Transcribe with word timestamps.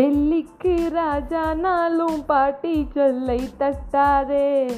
டெல்லிக்கு 0.00 0.74
ராஜானாலும் 0.96 2.20
பாட்டி 2.26 2.86
சொல்லை 2.94 3.40
தட்டாதே. 3.58 4.70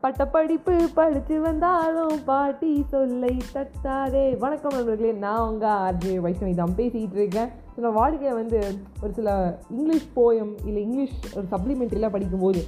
பட்டப்படிப்பு 0.00 0.88
படித்து 0.94 1.40
வந்தாலும் 1.40 2.24
பாட்டி 2.24 2.84
சொல்லை 2.88 3.36
தட்டாதே. 3.54 4.38
வணக்கம் 4.38 4.74
நண்பர்களே 4.74 5.12
நான் 5.12 5.48
உங்கள் 5.48 5.70
ஆர்ஜே 5.70 6.14
வைஷ்ணவி 6.26 6.54
தான் 6.54 6.74
பேசிகிட்டு 6.76 7.14
இருக்கேன். 7.14 7.50
சில 7.74 7.88
வாழ்க்கையை 7.88 8.32
வந்து 8.32 8.74
ஒரு 9.02 9.12
சில 9.12 9.58
இங்கிலீஷ் 9.70 10.08
போயம் 10.16 10.54
இல்லை 10.64 10.82
இங்கிலீஷ் 10.82 11.36
ஒரு 11.36 11.46
சப்ளிமெண்ட்ரிலாம் 11.50 12.16
படிக்கும்போது 12.16 12.66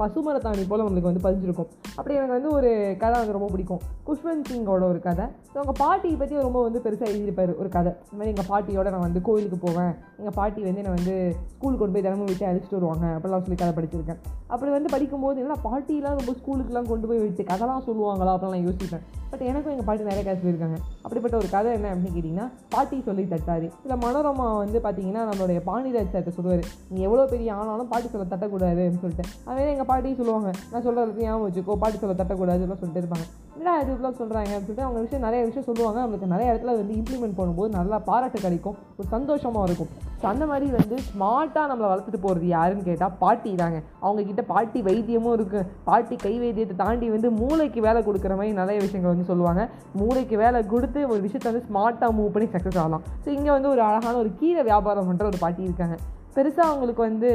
பசுமரத்தாணி 0.00 0.64
போல் 0.70 0.84
நம்மளுக்கு 0.86 1.10
வந்து 1.10 1.24
பதிஞ்சிருக்கும். 1.26 1.68
அப்படி 1.96 2.14
எனக்கு 2.18 2.36
வந்து 2.38 2.50
ஒரு 2.58 2.70
கதை 3.02 3.16
வந்து 3.20 3.36
ரொம்ப 3.36 3.48
பிடிக்கும். 3.54 3.80
குஷ்வந்த் 4.08 4.48
சிங்கோட 4.50 4.84
ஒரு 4.92 5.00
கதை. 5.08 5.26
ஸோ 5.52 5.56
அவங்க 5.60 5.74
பாட்டியை 5.82 6.16
பற்றி 6.20 6.42
ரொம்ப 6.48 6.62
வந்து 6.66 6.82
பெருசாக 6.86 7.10
எழுதியிருப்பார் 7.12 7.52
ஒரு 7.62 7.70
கதை. 7.76 7.92
இந்த 8.04 8.18
மாதிரி 8.18 8.32
எங்கள் 8.34 8.50
பாட்டியோட 8.52 8.90
நான் 8.96 9.06
வந்து 9.08 9.22
கோயிலுக்கு 9.28 9.58
போவேன். 9.66 9.92
எங்கள் 10.20 10.36
பாட்டி 10.40 10.60
வந்து 10.68 10.82
என்னை 10.84 10.94
வந்து 10.98 11.14
ஸ்கூலுக்கு 11.54 11.82
கொண்டு 11.82 11.94
போய் 11.96 12.06
தினமும் 12.08 12.30
விட்டு 12.30 12.48
அழைச்சிட்டு 12.50 12.78
வருவாங்க. 12.78 13.06
அப்படிலாம் 13.16 13.46
சொல்லி 13.46 13.60
கதை 13.62 13.72
படிச்சிருக்கேன். 13.78 14.20
அப்படி 14.54 14.70
வந்து 14.76 14.92
படிக்கும்போது 14.94 15.40
என்ன 15.44 15.56
பாட்டிலாம் 15.68 16.18
ரொம்ப 16.20 16.34
ஸ்கூலுக்குலாம் 16.40 16.90
கொண்டு 16.92 17.08
போய் 17.10 17.24
விட்டு 17.24 17.50
கதைலாம் 17.52 17.86
சொல்லுவாங்களா? 17.88 18.34
அப்படிலாம் 18.36 18.66
யோசிப்பேன். 18.68 19.04
பட் 19.32 19.42
எனக்கும் 19.50 19.72
எங்கள் 19.72 19.88
பாட்டி 19.88 20.10
நிறைய 20.10 20.22
கதை 20.24 20.38
சொல்லியிருக்காங்க 20.40 20.78
அப்படிப்பட்ட 21.10 21.36
ஒரு 21.42 21.48
கதை 21.54 21.70
என்ன 21.76 21.88
அப்படின்னு 21.92 22.16
கேட்டிங்கன்னா 22.16 22.44
பாட்டி 22.72 22.96
சொல்லி 23.06 23.22
தட்டாரு. 23.30 23.66
இதில் 23.84 24.00
மனோரமா 24.02 24.44
வந்து 24.62 24.78
பார்த்தீங்கன்னா 24.84 25.22
நம்மளுடைய 25.28 25.60
பாண்டிராஜ் 25.68 26.12
சார்ட்ட 26.12 26.34
சொல்லுவார் 26.36 26.62
நீ 26.92 27.00
எவ்வளோ 27.08 27.24
பெரிய 27.32 27.54
ஆனாலும் 27.60 27.88
பாட்டி 27.92 28.08
சொல்ல 28.12 28.26
தட்டக்கூடாது 28.32 28.80
அப்படின்னு 28.84 29.02
சொல்லிட்டு. 29.04 29.24
அதே 29.50 29.64
எங்கள் 29.72 29.88
பாட்டி 29.90 30.14
சொல்லுவாங்க 30.20 30.50
நான் 30.72 30.84
சொல்கிறதுக்கு 30.86 31.24
ஞாபகம் 31.26 31.46
வச்சுக்கோ 31.48 31.76
பாட்டி 31.84 31.98
சொல்ல 32.02 32.16
தட்டக்கூடாது 32.20 32.68
சொல்லிட்டு 32.82 33.02
இருப்பாங்க. 33.02 33.26
என்னடா 33.54 33.72
இது 33.82 33.94
சொல்கிறாங்க 34.18 34.50
அப்படின்னு 34.56 34.66
சொல்லிட்டு 34.66 34.84
அவங்க 34.86 35.00
விஷயம் 35.04 35.24
நிறைய 35.26 35.40
விஷயம் 35.48 35.66
சொல்லுவாங்க. 35.68 35.98
நம்மளுக்கு 36.02 36.28
நிறைய 36.32 36.52
இடத்துல 36.52 36.74
வந்து 36.76 36.94
இம்ப்ளிமெண்ட் 36.98 37.36
பண்ணும்போது 37.38 37.70
நல்லா 37.78 37.96
பாராட்டு 38.08 38.38
கிடைக்கும். 38.44 38.76
ஒரு 38.98 39.06
சந்தோஷமாக 39.14 39.64
இருக்கும். 39.68 39.90
ஸோ 40.20 40.24
அந்த 40.30 40.44
மாதிரி 40.50 40.66
வந்து 40.76 40.96
ஸ்மார்ட்டாக 41.08 41.68
நம்மளை 41.70 41.88
வளர்த்துட்டு 41.90 42.20
போகிறது 42.24 42.46
யாருன்னு 42.54 42.86
கேட்டால் 42.88 43.14
பாட்டி 43.22 43.50
தாங்க. 43.62 43.78
அவங்கக்கிட்ட 44.04 44.42
பாட்டி 44.52 44.80
வைத்தியமும் 44.88 45.34
இருக்குது 45.38 45.66
பாட்டி 45.88 46.16
கை 46.24 46.34
வைத்தியத்தை 46.42 46.76
தாண்டி 46.82 47.08
வந்து 47.16 47.30
மூளைக்கு 47.40 47.82
வேலை 47.88 48.02
கொடுக்குற 48.08 48.34
மாதிரி 48.40 48.54
நிறைய 48.60 48.78
விஷயங்கள் 48.86 49.14
வந்து 49.14 49.28
சொல்லுவாங்க. 49.32 49.64
மூளைக்கு 50.02 50.38
வேலை 50.44 50.60
கொடுத்து 50.74 51.02
ஒரு 51.12 51.20
விஷயத்தை 51.26 51.48
வந்து 51.52 51.66
ஸ்மார்ட்டாக 51.70 52.16
மூவ் 52.20 52.34
பண்ணி 52.36 52.48
சக்ஸஸ் 52.54 52.80
ஆகலாம். 52.84 53.04
ஸோ 53.24 53.30
இங்கே 53.38 53.52
வந்து 53.56 53.72
ஒரு 53.74 53.82
அழகான 53.88 54.16
ஒரு 54.24 54.32
கீரை 54.42 54.64
வியாபாரம் 54.70 55.10
பண்ணுற 55.10 55.26
ஒரு 55.32 55.40
பாட்டி 55.44 55.68
இருக்காங்க. 55.68 55.98
பெருசாக 56.36 56.70
அவங்களுக்கு 56.72 57.02
வந்து 57.08 57.30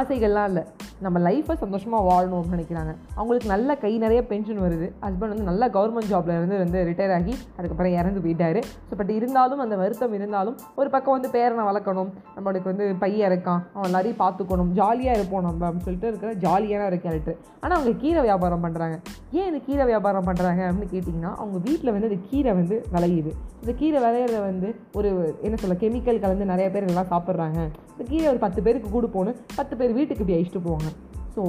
ஆசைகள்லாம் 0.00 0.48
இல்லை. 0.52 0.64
நம்ம 1.04 1.18
லைஃப்பை 1.26 1.54
சந்தோஷமாக 1.62 2.02
வாழணும்னு 2.08 2.52
நினைக்கிறாங்க. 2.54 2.92
அவங்களுக்கு 3.18 3.48
நல்ல 3.52 3.76
கை 3.84 3.92
நிறைய 4.04 4.20
பென்ஷன் 4.30 4.60
வருது. 4.66 4.86
ஹஸ்பண்ட் 5.04 5.32
வந்து 5.34 5.48
நல்ல 5.50 5.68
கவர்மெண்ட் 5.76 6.10
ஜாப்ல 6.12 6.36
இருந்து 6.38 6.58
வந்து 6.62 6.78
ரிட்டையர் 6.88 7.14
ஆகி 7.18 7.34
அதுக்கப்புறம் 7.56 7.96
இறந்து 8.00 8.22
போயிட்டாரு. 8.24 8.60
ஸோ 8.88 8.96
பட் 9.00 9.12
இருந்தாலும் 9.18 9.62
அந்த 9.64 9.76
வருத்தம் 9.82 10.14
இருந்தாலும் 10.18 10.56
ஒரு 10.80 10.90
பக்கம் 10.94 11.16
வந்து 11.16 11.30
பேரனை 11.36 11.64
வளர்க்கணும். 11.70 12.10
நம்மளுக்கு 12.36 12.70
வந்து 12.72 12.86
பையன் 13.04 13.28
இருக்கான். 13.30 13.62
அவன் 13.74 13.88
எல்லாரையும் 13.90 14.20
பார்த்துக்கணும். 14.24 14.70
ஜாலியாக 14.80 15.18
இருப்போம் 15.18 15.44
நம்ம 15.48 15.66
அப்படின்னு 15.68 15.86
சொல்லிட்டு 15.88 16.10
இருக்கிற 16.12 16.32
ஜாலியான 16.46 16.86
ஒரு 16.90 17.00
கேரக்டர் 17.04 17.38
ஆனால் 17.62 17.76
அவங்க 17.78 17.94
கீரை 18.04 18.22
வியாபாரம் 18.28 18.64
பண்ணுறாங்க 18.66 18.96
ஏன் 19.38 19.48
இந்த 19.50 19.60
கீரை 19.68 19.86
வியாபாரம் 19.92 20.28
பண்ணுறாங்க 20.28 20.62
அப்படின்னு 20.68 20.92
கேட்டிங்கன்னா 20.94 21.32
அவங்க 21.40 21.58
வீட்டில் 21.68 21.94
வந்து 21.94 22.10
இந்த 22.10 22.20
கீரை 22.30 22.52
வந்து 22.60 22.78
விளையுது. 22.94 23.32
இந்த 23.62 23.72
கீரை 23.80 23.98
விளையிறத 24.04 24.40
வந்து 24.50 24.70
ஒரு 24.98 25.10
என்ன 25.46 25.58
சொல்ல 25.62 25.76
கெமிக்கல் 25.84 26.22
கலந்து 26.24 26.52
நிறைய 26.52 26.68
பேர் 26.76 26.88
எல்லாம் 26.92 27.12
சாப்பிட்றாங்க. 27.14 27.60
கீழே 28.04 28.26
ஒரு 28.32 28.40
பத்து 28.44 28.62
பேருக்கு 28.62 28.88
கொடுப்போன்னு 28.96 29.32
பத்து 29.56 29.74
பேர் 29.76 29.92
வீட்டுக்கு 29.98 30.22
இப்படி 30.22 30.36
அழிச்சிட்டு 30.38 30.66
போவாங்க. 30.68 30.90
ஸோ 31.34 31.42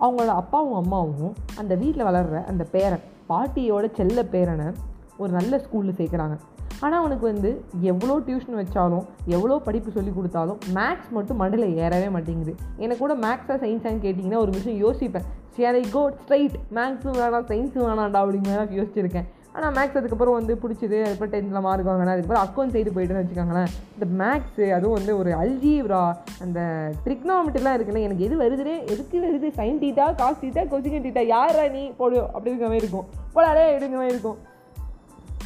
அவங்களோட 0.00 0.32
அப்பாவும் 0.40 0.78
அம்மாவும் 0.82 1.34
அந்த 1.60 1.74
வீட்டில் 1.82 2.08
வளர்கிற 2.08 2.40
அந்த 2.50 2.64
பேரன் 2.74 3.04
பாட்டியோட 3.30 3.86
செல்ல 3.98 4.22
பேரனை 4.34 4.68
ஒரு 5.16 5.30
நல்ல 5.32 5.62
ஸ்கூலில் 5.64 5.98
சேர்க்குறாங்க. 6.00 6.36
ஆனால் 6.82 7.00
அவனுக்கு 7.00 7.24
வந்து 7.32 7.50
எவ்வளோ 7.90 8.14
டியூஷன் 8.26 8.58
வச்சாலும் 8.60 9.04
எவ்வளோ 9.34 9.58
படிப்பு 9.66 9.90
சொல்லி 9.96 10.12
கொடுத்தாலும் 10.16 10.58
மேக்ஸ் 10.78 11.12
மட்டும் 11.16 11.40
மண்டையில் 11.42 11.76
ஏறவே 11.84 12.08
மாட்டேங்குது. 12.16 12.54
எனக்கு 12.78 13.02
கூட 13.04 13.14
மேக்ஸாக 13.26 13.58
சயின்ஸான்னு 13.64 14.04
கேட்டிங்கன்னா 14.04 14.42
ஒரு 14.44 14.50
விஷயம் 14.50 14.80
யோசிப்பேன். 14.84 15.26
சரி 15.56 15.82
கோ 15.90 16.02
ஸ்ட்ரைட் 16.20 16.56
மேக்ஸும் 16.78 17.18
வேணாம் 17.20 17.48
சயின்ஸும் 17.52 17.86
வேணாண்டா 17.88 18.22
அப்படிங்கிற 18.24 18.66
யோசிச்சிருக்கேன். 18.78 19.28
ஆனால் 19.56 19.74
மேக்ஸ் 19.76 19.98
அதுக்கப்புறம் 19.98 20.36
வந்து 20.38 20.54
பிடிச்சிது. 20.62 20.98
அதுக்கப்புறம் 21.04 21.32
டென்த்தில் 21.34 21.64
மார்க் 21.66 21.88
வாங்கினா 21.88 22.14
அதுக்கப்புறம் 22.14 22.44
அக்கௌண்ட் 22.46 22.74
சைடு 22.74 22.94
போயிட்டுன்னு 22.94 23.22
வச்சுக்கோங்களேன். 23.22 23.70
இந்த 23.96 24.06
மேக்ஸு 24.20 24.64
அதுவும் 24.76 24.96
வந்து 24.98 25.12
ஒரு 25.20 25.30
அல்ஜீவ்ரா 25.42 26.00
அந்த 26.44 26.60
ட்ரிக்னாமெட்ரிலாம் 27.04 27.76
இருக்குல்ல 27.76 28.02
எனக்கு 28.06 28.26
எது 28.28 28.36
வருதுனே 28.42 28.74
எதுக்கு 28.92 29.20
வருது? 29.26 29.50
Sine 29.58 29.78
theta 29.84 30.06
cos 30.22 30.42
theta 30.44 30.64
cosecant 30.72 31.06
theta 31.06 31.24
யாரா 31.34 31.66
நீ? 31.76 31.84
போடு. 32.00 32.18
அப்படிங்கிற 32.36 32.66
மாதிரி 32.70 32.82
இருக்கும். 32.84 33.06
போடாடே 33.36 33.66
அப்படிங்கிற 33.74 34.00
மாதிரி 34.02 34.16
இருக்கும். 34.16 34.38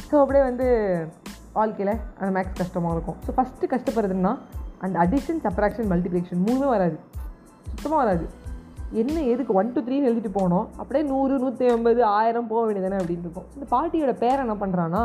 ஸோ 0.09 0.15
அப்படியே 0.23 0.43
வந்து 0.49 0.67
வாழ்க்கையில் 1.59 1.95
அந்த 2.19 2.31
மேக்ஸ் 2.39 2.59
கஷ்டமாக 2.63 2.95
இருக்கும். 2.97 3.19
ஸோ 3.25 3.31
ஃபஸ்ட்டு 3.37 3.71
கஷ்டப்படுறதுன்னா 3.75 4.33
அந்த 4.85 4.95
அடிஷன் 5.05 5.41
சப்ராக்ஷன் 5.45 5.89
மல்டிப்ளிகேஷன் 5.93 6.43
மூணுமே 6.47 6.67
வராது. 6.75 6.97
சுத்தமாக 7.71 8.01
வராது. 8.03 8.25
என்ன 9.01 9.17
எதுக்கு? 9.31 9.55
ஒன் 9.59 9.73
டூ 9.73 9.79
த்ரீன்னு 9.87 10.07
எழுதிட்டு 10.09 10.31
போனோம். 10.37 10.67
அப்படியே 10.81 11.03
நூறு 11.09 11.33
நூற்றி 11.41 11.65
ஐம்பது 11.73 12.01
ஆயிரம் 12.17 12.47
போக 12.51 12.61
வேண்டியதானே 12.67 12.99
அப்படின்னு 13.01 13.25
இருக்கும். 13.25 13.47
இந்த 13.55 13.65
பாட்டியோட 13.73 14.13
பேர் 14.23 14.43
என்ன 14.45 14.55
பண்ணுறான்னா 14.63 15.03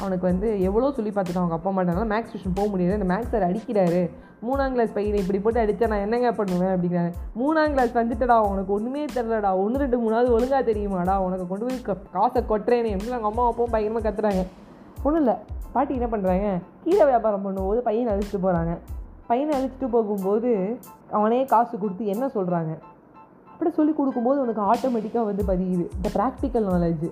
அவனுக்கு 0.00 0.24
வந்து 0.30 0.48
எவ்வளோ 0.68 0.90
சொல்லி 0.96 1.10
பார்த்துட்டு 1.14 1.40
அவங்க 1.42 1.56
அப்பா 1.56 1.70
மாட்டாங்க 1.74 2.04
மேக்ஸ் 2.12 2.32
டியூஷன் 2.32 2.56
போக 2.58 2.68
முடியாது 2.72 2.98
இந்த 2.98 3.08
மேக்ஸ் 3.12 3.32
சார் 3.34 3.46
அடிக்கிறாரு. 3.48 4.02
மூணாம் 4.46 4.74
கிளாஸ் 4.74 4.94
பையனை 4.96 5.18
இப்படி 5.22 5.38
போட்டு 5.44 5.60
அடித்தா 5.62 5.88
நான் 5.92 6.04
என்னங்க 6.06 6.30
பண்ணுவேன் 6.38 6.72
அப்படிங்கிறாரு. 6.74 7.10
மூணாம் 7.40 7.74
கிளாஸ் 7.74 7.92
வந்துட்டடா 8.00 8.36
உனக்கு 8.52 8.72
ஒன்றுமே 8.76 9.04
தெரிலடா 9.16 9.52
ஒன்று 9.64 9.82
ரெண்டு 9.84 9.98
மூணாவது 10.04 10.34
ஒழுங்காக 10.36 10.62
தெரியுமாடா? 10.70 11.14
உனக்கு 11.26 11.46
கொண்டு 11.52 11.66
போய் 11.68 11.98
காசை 12.16 12.42
கொட்டுறேனே. 12.50 12.92
அப்படின்னு 12.94 13.18
அவங்க 13.18 13.30
அம்மா 13.32 13.44
அப்பாவும் 13.50 13.74
பயங்கரமாக 13.74 14.04
கத்துறாங்க. 14.08 14.44
ஒன்றும் 15.04 15.22
இல்லை. 15.24 15.36
பாட்டி 15.74 15.92
என்ன 15.98 16.08
பண்ணுறாங்க 16.14 16.48
கீழே 16.82 17.04
வியாபாரம் 17.12 17.44
பண்ணும்போது 17.46 17.80
பையனை 17.86 18.10
அழிச்சிட்டு 18.14 18.40
போகிறாங்க 18.46 18.74
பையனை 19.30 19.52
அழிச்சிட்டு 19.58 19.88
போகும்போது 19.94 20.50
அவனே 21.18 21.38
காசு 21.52 21.74
கொடுத்து 21.84 22.04
என்ன 22.14 22.24
சொல்கிறாங்க 22.34 22.72
அப்படி 23.54 23.70
சொல்லி 23.76 23.92
கொடுக்கும்போது 23.96 24.38
உனக்கு 24.44 24.62
ஆட்டோமேட்டிக்காக 24.70 25.24
வந்து 25.30 25.42
பதியுது. 25.50 25.84
இந்த 25.98 26.08
ப்ராக்டிக்கல் 26.18 26.64
நாலேஜ் 26.72 27.04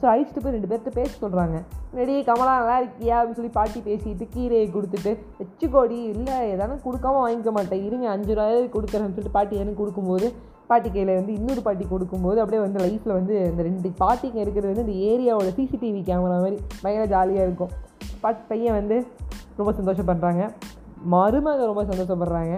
ஸோ 0.00 0.04
அழிச்சிட்டு 0.12 0.40
போய் 0.44 0.54
ரெண்டு 0.54 0.68
பேர்த்த 0.70 0.90
பேச 0.96 1.10
சொல்கிறாங்க 1.20 1.56
ரெடி 1.98 2.14
கமலா 2.28 2.54
நல்லா 2.60 2.76
இருக்கியா? 2.80 3.16
அப்படின்னு 3.18 3.38
சொல்லி 3.38 3.52
பாட்டி 3.58 3.80
பேசிட்டு 3.86 4.24
கீரையை 4.34 4.66
கொடுத்துட்டு 4.76 5.12
வச்சுக்கோடி 5.40 5.98
இல்லை 6.14 6.36
எதானு 6.54 6.74
கொடுக்காம 6.86 7.20
வாங்கிக்க 7.24 7.52
மாட்டேன். 7.56 7.84
இருங்க 7.88 8.06
அஞ்சு 8.14 8.34
ரூபாய் 8.38 8.58
கொடுக்குறேன்னு 8.74 9.14
சொல்லிட்டு 9.14 9.36
பாட்டி 9.38 9.62
எனக்கு 9.62 9.80
கொடுக்கும்போது 9.82 10.28
பாட்டி 10.70 10.88
கையில் 10.90 11.14
வந்து 11.20 11.32
இன்னொரு 11.38 11.62
பாட்டி 11.68 11.86
கொடுக்கும்போது 11.92 12.38
அப்படியே 12.42 12.62
வந்து 12.66 12.82
லைஃப்பில் 12.84 13.18
வந்து 13.18 13.34
இந்த 13.50 13.62
ரெண்டு 13.68 13.88
பாட்டிங்க 14.02 14.38
இருக்கிறது 14.44 14.72
வந்து 14.72 14.86
இந்த 14.86 14.96
ஏரியாவோட 15.10 15.50
சிசிடிவி 15.58 16.02
கேமரா 16.10 16.38
மாதிரி 16.44 16.58
பயங்கர 16.82 17.06
ஜாலியாக 17.14 17.48
இருக்கும். 17.48 17.72
பாட்டி 18.24 18.42
பையன் 18.52 18.78
வந்து 18.80 18.98
ரொம்ப 19.58 19.72
சந்தோஷப்படுறாங்க. 19.80 20.44
மருமக 21.14 21.66
ரொம்ப 21.70 21.84
சந்தோஷப்படுறாங்க. 21.90 22.54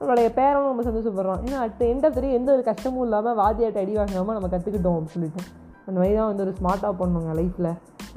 நம்மளுடைய 0.00 0.28
பேரனும் 0.38 0.68
ரொம்ப 0.70 0.82
சந்தோஷப்படுறோம் 0.88 1.40
ஏன்னா 1.46 1.60
அட் 1.64 1.80
எண்ட் 1.92 2.04
ஆஃப் 2.06 2.16
தெரியும் 2.16 2.36
எந்த 2.38 2.50
ஒரு 2.56 2.62
கஷ்டமும் 2.68 3.04
இல்லாமல் 3.06 3.36
வாதியாட்ட 3.40 3.78
அடி 3.84 3.94
வாங்காமல் 4.00 4.36
நம்ம 4.36 4.48
கற்றுக்கிட்டோம் 4.52 4.96
அப்படின்னு 4.96 5.14
சொல்லிட்டு. 5.14 5.42
அந்த 5.86 5.96
மாதிரி 6.00 6.14
தான் 6.18 6.28
வந்து 6.30 6.44
ஒரு 6.46 6.52
ஸ்மார்ட்டாக 6.58 6.94
பண்ணுவாங்க 7.00 7.32
லைஃப்பில் 7.38 7.70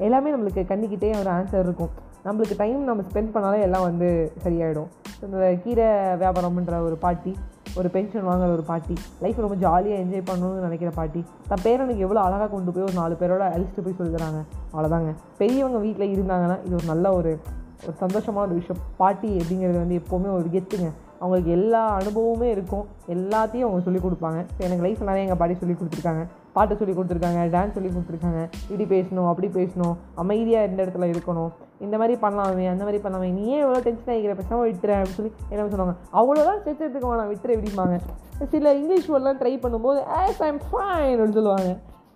எல்லாமே 0.06 0.28
நம்மளுக்கு 0.34 0.62
கண்ணிக்கிட்டே 0.70 1.10
ஒரு 1.22 1.30
ஆன்சர் 1.36 1.64
இருக்கும். 1.66 1.92
நம்மளுக்கு 2.26 2.56
டைம் 2.62 2.80
நம்ம 2.90 3.04
ஸ்பெண்ட் 3.08 3.32
பண்ணாலே 3.34 3.60
எல்லாம் 3.66 3.86
வந்து 3.88 4.08
சரியாயிடும். 4.44 4.88
இந்த 5.26 5.48
கீரை 5.64 5.88
வியாபாரம்ன்ற 6.22 6.78
ஒரு 6.88 6.96
பாட்டி 7.06 7.32
ஒரு 7.80 7.88
பென்ஷன் 7.94 8.26
வாங்குற 8.30 8.48
ஒரு 8.56 8.64
பாட்டி 8.70 8.94
லைஃப் 9.24 9.44
ரொம்ப 9.44 9.56
ஜாலியாக 9.66 10.00
என்ஜாய் 10.02 10.26
பண்ணணும்னு 10.30 10.64
நினைக்கிற 10.66 10.90
பாட்டி 10.98 11.20
தன் 11.50 11.62
பேரனுக்கு 11.66 12.04
எவ்வளோ 12.06 12.20
அழகாக 12.26 12.48
கொண்டு 12.54 12.72
போய் 12.74 12.86
ஒரு 12.88 12.96
நாலு 13.02 13.14
பேரோட 13.20 13.44
அழிச்சிட்டு 13.54 13.84
போய் 13.86 14.00
சொல்லுறாங்க. 14.02 14.40
அவ்வளோதாங்க 14.72 15.12
பெரியவங்க 15.40 15.78
வீட்டில் 15.86 16.12
இருந்தாங்கன்னா 16.16 16.58
இது 16.66 16.76
ஒரு 16.80 16.88
நல்ல 16.92 17.14
ஒரு 17.20 17.32
ஒரு 17.84 17.94
சந்தோஷமான 18.02 18.44
ஒரு 18.48 18.58
விஷயம். 18.60 18.82
பாட்டி 19.00 19.30
அப்படிங்கிறது 19.38 19.78
வந்து 19.84 19.96
எப்போவுமே 20.00 20.30
ஒரு 20.38 20.48
கெத்துங்க. 20.56 20.90
அவங்களுக்கு 21.22 21.50
எல்லா 21.58 21.82
அனுபவமுமே 21.98 22.48
இருக்கும். 22.56 22.84
எல்லாத்தையும் 23.14 23.66
அவங்க 23.66 23.82
சொல்லிக் 23.88 24.06
கொடுப்பாங்க. 24.06 24.38
ஸோ 24.54 24.60
எனக்கு 24.68 24.84
லைஃப் 24.86 25.02
நிறைய 25.08 25.26
எங்கள் 25.26 25.40
பாட்டி 25.42 25.56
சொல்லி 25.62 25.76
கொடுத்துருக்காங்க. 25.80 26.22
பாட்டு 26.56 26.78
சொல்லி 26.80 26.94
கொடுத்துருக்காங்க 26.94 27.42
டான்ஸ் 27.54 27.76
சொல்லி 27.76 27.90
கொடுத்துருக்காங்க. 27.92 28.40
இப்படி 28.70 28.86
பேசணும் 28.94 29.28
அப்படி 29.32 29.50
பேசணும். 29.58 29.94
அமைதியாக 30.22 30.66
இருந்த 30.66 30.80
இடத்துல 30.84 31.08
இருக்கணும். 31.12 31.52
இந்த 31.86 31.96
மாதிரி 32.00 32.16
பண்ணலாமே 32.24 32.66
அந்த 32.72 32.82
மாதிரி 32.86 33.00
பண்ணலாமே. 33.04 33.28
நீ 33.38 33.44
ஏன் 33.54 33.62
எவ்வளோ 33.66 33.80
டென்ஷன் 33.86 34.12
ஆகிக்கிற? 34.14 34.34
பேசாமல் 34.40 34.68
விட்டுறேன் 34.70 35.00
அப்படின்னு 35.00 35.20
சொல்லி 35.20 35.32
என்ன 35.52 35.68
சொல்லுவாங்க 35.72 35.94
அவ்வளோதான் 36.20 36.60
சேர்த்து 36.66 36.84
எடுத்துக்க 36.86 37.12
வேணாம் 37.12 37.32
விட்டுற 37.32 37.56
விடிப்பாங்க 37.60 37.96
சில 38.52 38.74
இங்கிலீஷ் 38.80 39.08
வேர்ட்லாம் 39.12 39.40
ட்ரை 39.40 39.54
பண்ணும்போது 39.64 39.98
ஆஸ் 40.20 40.42
ஐம் 40.48 40.60
ஃபைன் 40.68 41.16
அப்படின்னு 41.16 41.38
சொல்லுவாங்க. 41.40 41.72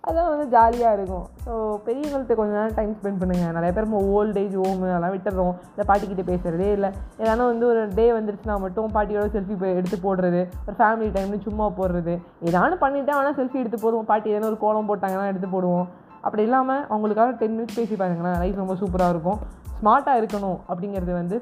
அதெல்லாம் 0.07 0.29
வந்து 0.33 0.45
ஜாலியாக 0.55 0.97
இருக்கும். 0.97 1.25
ஸோ 1.45 1.53
பெரியவங்கள்ட்ட 1.85 2.35
கொஞ்ச 2.39 2.51
நேரம் 2.57 2.75
டைம் 2.77 2.93
ஸ்பெண்ட் 2.99 3.19
பண்ணுங்கள் 3.21 3.55
நிறைய 3.57 3.71
பேர் 3.77 3.87
ஓல்ட் 4.17 4.37
ஏஜ் 4.41 4.55
ஹோம் 4.61 4.83
அதெல்லாம் 4.87 5.13
விட்டுறோம். 5.15 5.53
இல்லை 5.71 5.85
பாட்டிக்கிட்ட 5.89 6.23
பேசுகிறதே 6.31 6.69
இல்லை. 6.77 6.89
ஏன்னா 7.21 7.45
வந்து 7.51 7.65
ஒரு 7.71 7.81
டே 7.97 8.05
வந்துருச்சுன்னா 8.17 8.55
மட்டும் 8.65 8.93
பாட்டியோட 8.97 9.25
செல்ஃபி 9.35 9.55
எடுத்து 9.79 9.99
போடுறது. 10.07 10.41
ஒரு 10.67 10.75
ஃபேமிலி 10.79 11.09
டைம்னு 11.17 11.39
சும்மா 11.47 11.67
போடுறது. 11.79 12.15
ஏதானு 12.49 12.77
பண்ணிவிட்டு 12.83 13.13
ஆனால் 13.19 13.37
செல்ஃபி 13.39 13.59
எடுத்து 13.63 13.79
போடுவோம். 13.85 14.09
பாட்டி 14.11 14.29
ஏதாவது 14.33 14.51
ஒரு 14.51 14.59
கோலம் 14.65 14.89
போட்டாங்கன்னா 14.91 15.27
எடுத்து 15.33 15.49
போடுவோம். 15.55 15.87
அப்படி 16.21 16.43
இல்லாமல் 16.47 16.85
அவங்களுக்காக 16.93 17.35
டென் 17.41 17.55
மினிட்ஸ் 17.57 17.79
பேசி 17.79 17.95
பாருங்களேன். 17.95 18.39
லைஃப் 18.43 18.61
ரொம்ப 18.63 18.75
சூப்பராக 18.83 19.15
இருக்கும். 19.15 19.41
ஸ்மார்ட்டாக 19.79 20.21
இருக்கணும் 20.21 20.57
அப்படிங்கிறது 20.69 21.13
வந்து 21.21 21.35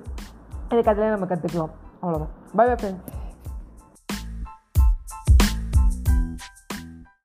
இந்த 0.71 0.81
கதையிலே 0.87 1.13
நம்ம 1.15 1.29
கற்றுக்கலாம் 1.33 1.71
அவ்வளோதான் 2.01 2.33
பை 2.57 2.65
பை 2.69 2.75
ஃப்ரெண்ட்ஸ் 2.81 3.23